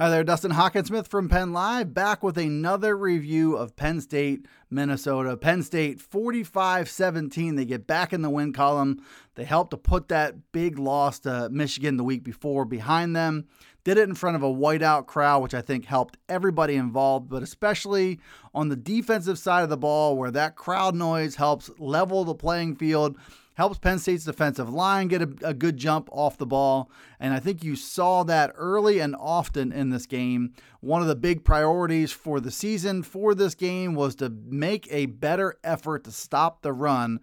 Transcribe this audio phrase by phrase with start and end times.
[0.00, 5.36] Hi there, Dustin Hockensmith from Penn Live, back with another review of Penn State, Minnesota.
[5.36, 7.54] Penn State 45 17.
[7.54, 9.04] They get back in the win column.
[9.34, 13.44] They helped to put that big loss to Michigan the week before behind them.
[13.84, 17.42] Did it in front of a whiteout crowd, which I think helped everybody involved, but
[17.42, 18.20] especially
[18.54, 22.76] on the defensive side of the ball, where that crowd noise helps level the playing
[22.76, 23.18] field
[23.60, 26.90] helps Penn State's defensive line get a, a, good jump off the ball.
[27.18, 30.54] And I think you saw that early and often in this game.
[30.80, 35.04] One of the big priorities for the season for this game was to make a
[35.04, 37.20] better effort to stop the run.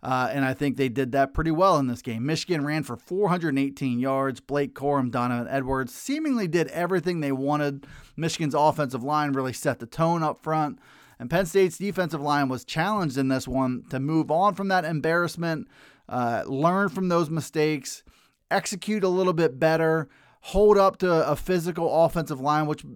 [0.00, 2.24] Uh, and I think they did that pretty well in this game.
[2.24, 4.38] Michigan ran for 418 yards.
[4.38, 7.84] Blake Corum, Donovan Edwards seemingly did everything they wanted.
[8.16, 10.78] Michigan's offensive line really set the tone up front.
[11.20, 14.86] And Penn State's defensive line was challenged in this one to move on from that
[14.86, 15.68] embarrassment,
[16.08, 18.02] uh, learn from those mistakes,
[18.50, 20.08] execute a little bit better,
[20.40, 22.86] hold up to a physical offensive line, which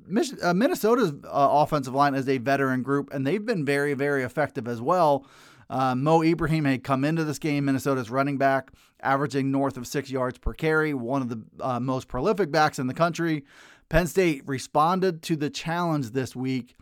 [0.42, 4.66] uh, Minnesota's uh, offensive line is a veteran group, and they've been very, very effective
[4.66, 5.26] as well.
[5.68, 8.70] Uh, Mo Ibrahim had come into this game, Minnesota's running back,
[9.02, 12.86] averaging north of six yards per carry, one of the uh, most prolific backs in
[12.86, 13.44] the country.
[13.90, 16.74] Penn State responded to the challenge this week,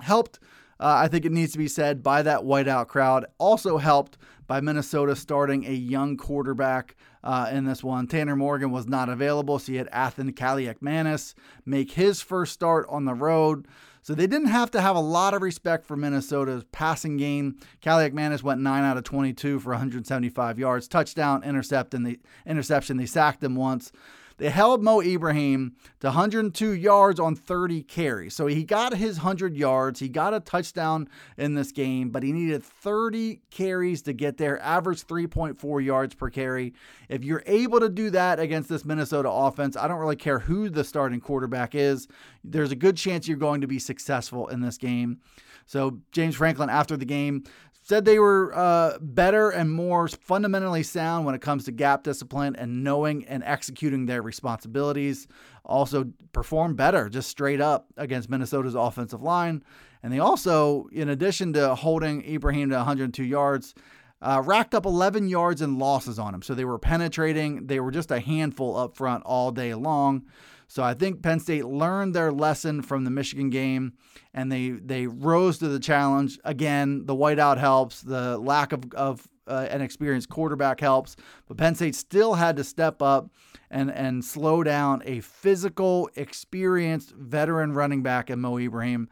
[0.00, 0.38] helped
[0.80, 3.26] uh, I think it needs to be said by that whiteout crowd.
[3.38, 4.16] Also helped
[4.46, 8.06] by Minnesota starting a young quarterback uh, in this one.
[8.06, 11.34] Tanner Morgan was not available, so you had Athan Kaliakmanis
[11.66, 13.68] make his first start on the road.
[14.00, 17.58] So they didn't have to have a lot of respect for Minnesota's passing game.
[17.82, 22.96] Kaliakmanis went 9 out of 22 for 175 yards, touchdown, intercept, and the interception.
[22.96, 23.92] They sacked him once.
[24.40, 28.34] They held Mo Ibrahim to 102 yards on 30 carries.
[28.34, 30.00] So he got his 100 yards.
[30.00, 34.58] He got a touchdown in this game, but he needed 30 carries to get there,
[34.62, 36.72] average 3.4 yards per carry.
[37.10, 40.70] If you're able to do that against this Minnesota offense, I don't really care who
[40.70, 42.08] the starting quarterback is,
[42.42, 45.18] there's a good chance you're going to be successful in this game.
[45.66, 47.44] So James Franklin, after the game,
[47.90, 52.54] said they were uh, better and more fundamentally sound when it comes to gap discipline
[52.54, 55.26] and knowing and executing their responsibilities.
[55.64, 59.64] Also, performed better just straight up against Minnesota's offensive line.
[60.04, 63.74] And they also, in addition to holding Ibrahim to 102 yards,
[64.22, 66.42] uh, racked up 11 yards and losses on him.
[66.42, 67.66] So they were penetrating.
[67.66, 70.26] They were just a handful up front all day long.
[70.70, 73.94] So I think Penn State learned their lesson from the Michigan game
[74.32, 76.38] and they they rose to the challenge.
[76.44, 81.16] Again, the whiteout helps, the lack of, of uh, an experienced quarterback helps,
[81.48, 83.30] but Penn State still had to step up
[83.68, 89.08] and and slow down a physical, experienced veteran running back in Mo Ibrahim.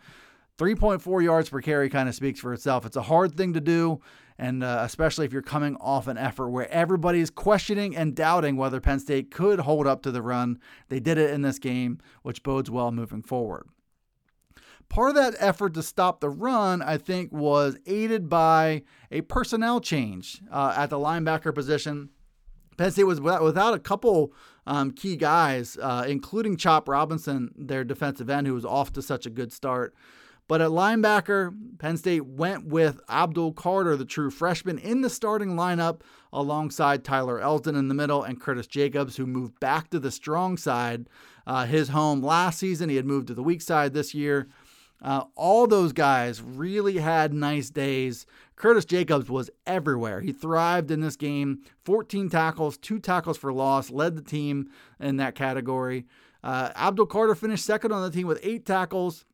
[0.59, 2.87] 3.4 yards per carry kind of speaks for itself.
[2.87, 4.01] It's a hard thing to do
[4.39, 8.81] and uh, especially if you're coming off an effort where everybody's questioning and doubting whether
[8.81, 10.59] Penn State could hold up to the run.
[10.89, 13.69] They did it in this game, which bodes well moving forward.
[14.89, 19.81] Part of that effort to stop the run, I think, was aided by a personnel
[19.81, 22.11] change uh, at the linebacker position.
[22.79, 24.33] Penn State was without, a couple
[24.67, 29.27] um, key guys, uh, including Chop Robinson, their defensive end, who was off to such
[29.27, 29.95] a good start.
[30.47, 35.51] But at linebacker, Penn State went with Abdul Carter, the true freshman, in the starting
[35.51, 36.01] lineup
[36.33, 40.57] alongside Tyler Elsdon in the middle and Curtis Jacobs, who moved back to the strong
[40.57, 41.09] side.
[41.47, 44.49] Uh, his home last season, he had moved to the weak side this year.
[45.01, 48.27] Uh, all those guys really had nice days.
[48.57, 50.21] Curtis Jacobs was everywhere.
[50.21, 55.17] He thrived in this game 14 tackles, two tackles for loss, led the team in
[55.19, 56.07] that category.
[56.43, 59.25] Uh, Abdul Carter finished second on the team with eight tackles,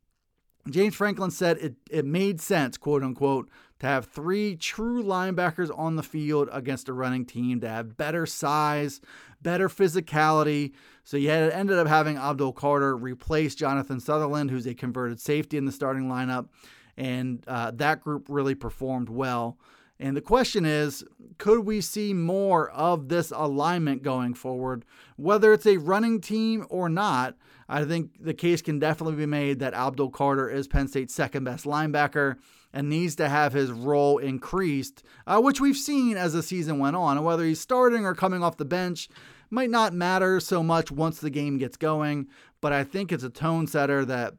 [0.71, 3.51] James Franklin said it, it made sense, quote unquote,
[3.81, 8.25] to have three true linebackers on the field against a running team to have better
[8.25, 9.01] size,
[9.43, 10.73] better physicality.
[11.03, 15.59] So you had, ended up having Abdul Carter replace Jonathan Sutherland, who's a converted safety
[15.59, 16.49] in the starting lineup.
[16.97, 19.59] and uh, that group really performed well.
[20.01, 21.05] And the question is
[21.39, 24.85] could we see more of this alignment going forward?
[25.17, 27.37] Whether it's a running team or not,
[27.69, 31.45] I think the case can definitely be made that Abdul Carter is Penn State's second
[31.45, 32.37] best linebacker
[32.73, 36.97] and needs to have his role increased, uh, which we've seen as the season went
[36.97, 37.17] on.
[37.17, 39.09] And whether he's starting or coming off the bench
[39.49, 42.27] might not matter so much once the game gets going,
[42.61, 44.35] but I think it's a tone setter that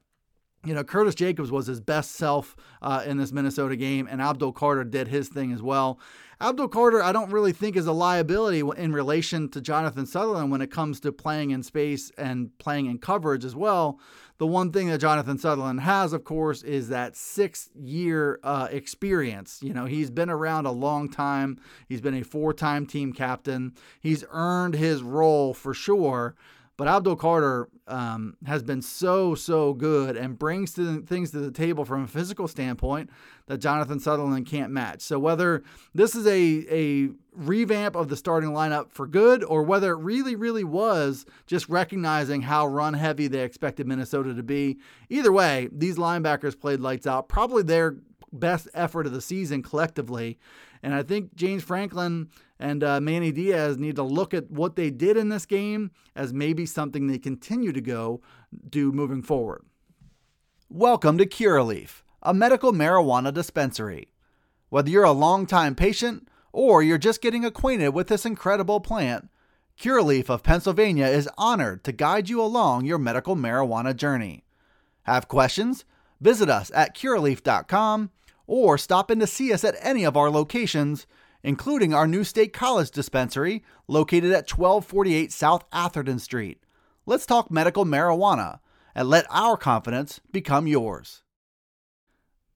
[0.65, 4.53] you know, Curtis Jacobs was his best self uh, in this Minnesota game, and Abdul
[4.53, 5.99] Carter did his thing as well.
[6.41, 10.61] Abdul Carter, I don't really think is a liability in relation to Jonathan Sutherland when
[10.61, 13.99] it comes to playing in space and playing in coverage as well.
[14.37, 19.61] The one thing that Jonathan Sutherland has, of course, is that six year uh, experience.
[19.63, 21.57] You know, he's been around a long time,
[21.87, 26.35] he's been a four time team captain, he's earned his role for sure.
[26.77, 31.51] But Abdul Carter um, has been so, so good and brings two things to the
[31.51, 33.09] table from a physical standpoint
[33.47, 35.01] that Jonathan Sutherland can't match.
[35.01, 35.63] So whether
[35.93, 40.35] this is a, a revamp of the starting lineup for good or whether it really,
[40.35, 44.77] really was just recognizing how run heavy they expected Minnesota to be,
[45.09, 47.29] either way, these linebackers played lights out.
[47.29, 47.95] Probably their
[48.31, 50.37] best effort of the season collectively.
[50.83, 52.29] And I think James Franklin
[52.59, 56.33] and uh, Manny Diaz need to look at what they did in this game as
[56.33, 58.21] maybe something they continue to go
[58.69, 59.63] do moving forward.
[60.69, 64.13] Welcome to Curaleaf, a medical marijuana dispensary.
[64.69, 69.29] Whether you're a longtime patient or you're just getting acquainted with this incredible plant,
[69.79, 74.45] Curaleaf of Pennsylvania is honored to guide you along your medical marijuana journey.
[75.03, 75.85] Have questions?
[76.25, 78.09] Visit us at curaleaf.com
[78.47, 81.05] or stop in to see us at any of our locations
[81.43, 86.63] including our new State College dispensary located at 1248 South Atherton Street.
[87.05, 88.57] Let's talk medical marijuana
[88.95, 91.21] and let our confidence become yours.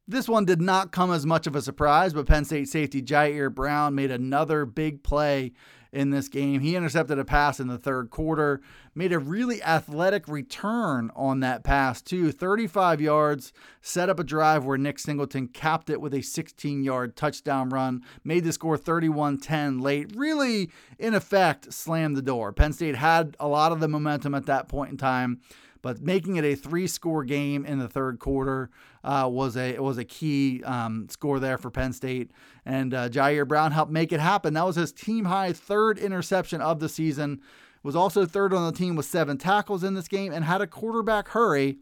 [0.10, 3.54] This one did not come as much of a surprise, but Penn State safety Ji'Ayir
[3.54, 5.52] Brown made another big play
[5.92, 6.62] in this game.
[6.62, 8.60] He intercepted a pass in the third quarter,
[8.96, 12.32] made a really athletic return on that pass, too.
[12.32, 13.54] 35 yards,
[13.84, 18.04] set up a drive where Nick Singleton capped it with a 16 yard touchdown run,
[18.24, 20.16] made the score 31 10 late.
[20.16, 22.52] Really, in effect, slammed the door.
[22.52, 25.40] Penn State had a lot of the momentum at that point in time
[25.81, 28.70] but making it a three-score game in the third quarter
[29.04, 32.31] uh, was a was a key um, score there for Penn State,
[32.66, 34.54] and uh, Ji'Ayir Brown helped make it happen.
[34.54, 37.42] That was his team high third interception of the season.
[37.81, 40.68] Was also third on the team with seven tackles in this game and had a
[40.68, 41.78] quarterback hurry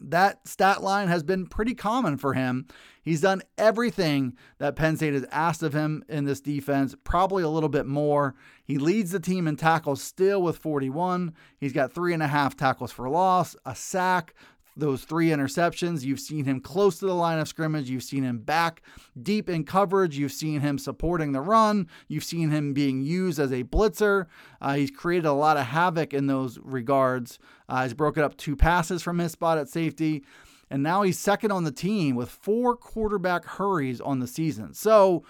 [0.00, 2.66] that stat line has been pretty common for him.
[3.02, 7.48] He's done everything that Penn State has asked of him in this defense, probably a
[7.48, 8.34] little bit more.
[8.64, 11.34] He leads the team in tackles still with 41.
[11.58, 14.34] He's got three and a half tackles for loss, a sack,
[14.76, 16.02] those three interceptions.
[16.02, 17.90] You've seen him close to the line of scrimmage.
[17.90, 18.82] You've seen him back
[19.20, 20.16] deep in coverage.
[20.16, 21.88] You've seen him supporting the run.
[22.08, 24.26] You've seen him being used as a blitzer.
[24.60, 27.38] Uh, he's created a lot of havoc in those regards.
[27.68, 30.22] Uh, he's broken up two passes from his spot at safety.
[30.70, 34.72] And now he's second on the team with four quarterback hurries on the season.
[34.72, 35.22] So,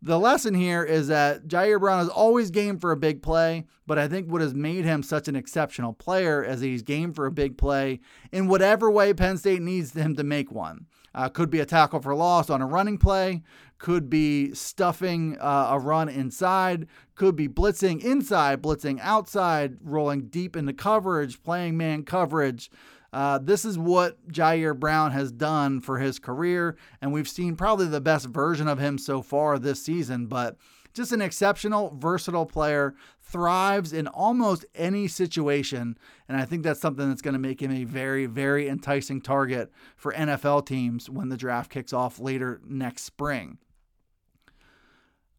[0.00, 3.98] the lesson here is that Ji'Ayir Brown is always game for a big play, but
[3.98, 7.32] I think what has made him such an exceptional player is he's game for a
[7.32, 8.00] big play
[8.30, 10.86] in whatever way Penn State needs him to make one.
[11.14, 13.42] Uh, could be a tackle for loss on a running play,
[13.78, 16.86] could be stuffing uh, a run inside,
[17.16, 22.70] could be blitzing inside, blitzing outside, rolling deep into coverage, playing man coverage.
[23.12, 27.86] Uh, this is what Ji'Ayir Brown has done for his career, and we've seen probably
[27.86, 30.26] the best version of him so far this season.
[30.26, 30.56] But
[30.94, 35.96] just an exceptional, versatile player, thrives in almost any situation.
[36.28, 39.70] And I think that's something that's going to make him a very, very enticing target
[39.96, 43.58] for NFL teams when the draft kicks off later next spring.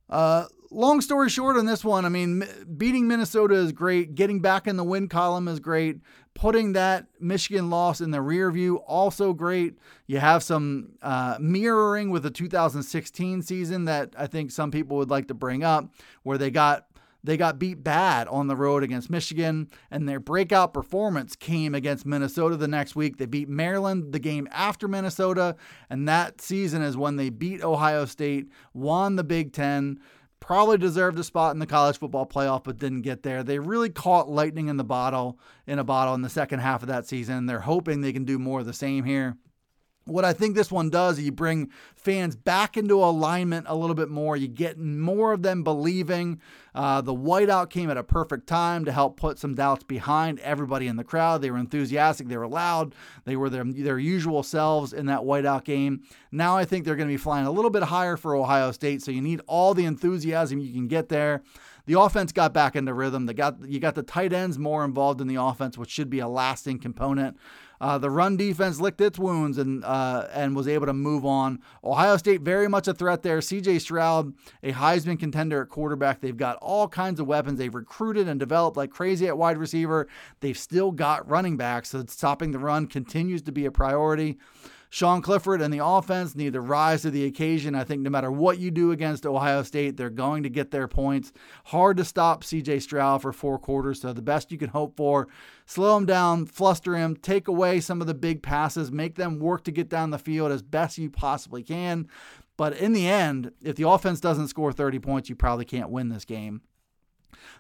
[0.10, 2.44] Uh, long story short on this one, I mean,
[2.78, 4.16] beating Minnesota is great.
[4.16, 6.00] Getting back in the win column is great.
[6.34, 9.78] Putting that Michigan loss in the rear view, also great.
[10.08, 15.10] You have some uh, mirroring with the 2016 season that I think some people would
[15.10, 15.89] like to bring up,
[16.24, 16.86] where they got
[17.24, 22.06] they got beat bad on the road against Michigan, and their breakout performance came against
[22.06, 23.18] Minnesota the next week.
[23.18, 25.56] They beat Maryland the game after Minnesota,
[25.90, 30.00] and that season is when they beat Ohio State, won the Big Ten
[30.40, 33.44] probably deserved a spot in the college football playoff but didn't get there.
[33.44, 36.88] They really caught lightning in the bottle in a bottle in the second half of
[36.88, 37.46] that season.
[37.46, 39.38] They're hoping they can do more of the same here.
[40.10, 43.96] What I think this one does, is you bring fans back into alignment a little
[43.96, 44.36] bit more.
[44.36, 46.39] You get more of them believing.
[46.74, 50.88] Uh, the whiteout came at a perfect time to help put some doubts behind everybody
[50.88, 51.42] in the crowd.
[51.42, 55.63] They were enthusiastic, they were loud, they were their, their usual selves in that whiteout
[55.63, 56.04] game.
[56.32, 59.01] Now I think they're going to be flying a little bit higher for Ohio State,
[59.01, 61.42] so you need all the enthusiasm you can get there.
[61.86, 63.25] The offense got back into rhythm.
[63.25, 66.20] They got you got the tight ends more involved in the offense, which should be
[66.20, 67.36] a lasting component.
[67.81, 71.59] Uh, the run defense licked its wounds and uh, and was able to move on.
[71.83, 73.41] Ohio State very much a threat there.
[73.41, 73.79] C.J.
[73.79, 74.33] Stroud,
[74.63, 76.21] a Heisman contender at quarterback.
[76.21, 77.57] They've got all kinds of weapons.
[77.57, 80.07] They've recruited and developed like crazy at wide receiver.
[80.41, 84.38] They've still got running backs, so stopping the run continues to be a priority.
[84.91, 87.75] Sean Clifford and the offense need to rise to the occasion.
[87.75, 90.88] I think no matter what you do against Ohio State, they're going to get their
[90.88, 91.31] points.
[91.65, 95.27] Hard to stop CJ Stroud for four quarters, so the best you can hope for.
[95.67, 99.63] Slow him down, fluster him, take away some of the big passes, make them work
[99.65, 102.08] to get down the field as best you possibly can.
[102.58, 106.10] But in the end, if the offense doesn't score 30 points, you probably can't win
[106.10, 106.62] this game.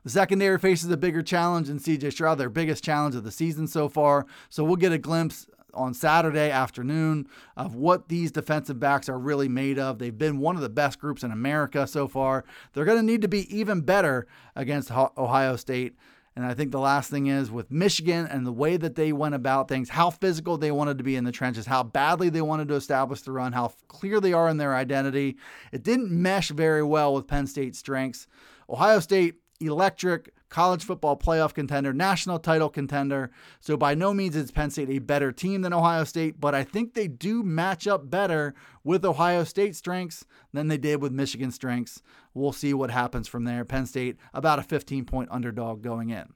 [0.03, 3.67] The secondary faces a bigger challenge than CJ Stroud, their biggest challenge of the season
[3.67, 4.25] so far.
[4.49, 9.47] So we'll get a glimpse on Saturday afternoon of what these defensive backs are really
[9.47, 9.99] made of.
[9.99, 12.45] They've been one of the best groups in America so far.
[12.73, 15.95] They're going to need to be even better against Ohio State.
[16.35, 19.35] And I think the last thing is with Michigan and the way that they went
[19.35, 22.69] about things, how physical they wanted to be in the trenches, how badly they wanted
[22.69, 25.37] to establish the run, how clear they are in their identity.
[25.73, 28.27] It didn't mesh very well with Penn State's strengths.
[28.69, 33.29] Ohio State, electric, college football playoff contender, national title contender.
[33.59, 36.63] So by no means is Penn State a better team than Ohio State, but I
[36.63, 41.51] think they do match up better with Ohio State strengths than they did with Michigan
[41.51, 42.01] strengths.
[42.33, 43.65] We'll see what happens from there.
[43.65, 46.33] Penn State about a 15 point underdog going in.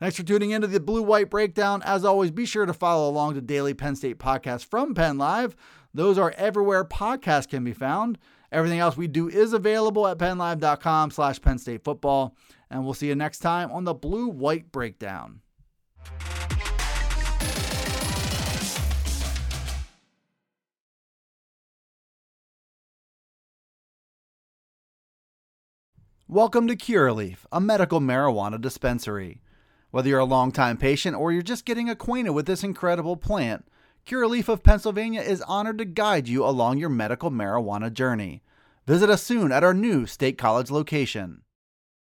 [0.00, 1.80] Thanks for tuning into the Blue White Breakdown.
[1.84, 5.54] As always, be sure to follow along to daily Penn State podcasts from Penn Live.
[5.94, 8.18] Those are everywhere podcasts can be found.
[8.50, 12.36] Everything else we do is available at pennlive.com slash Penn State football.
[12.72, 15.42] And we'll see you next time on the Blue White Breakdown.
[26.26, 29.42] Welcome to Curaleaf, a medical marijuana dispensary.
[29.90, 33.66] Whether you're a longtime patient or you're just getting acquainted with this incredible plant,
[34.06, 38.42] Curaleaf of Pennsylvania is honored to guide you along your medical marijuana journey.
[38.86, 41.42] Visit us soon at our new State College location.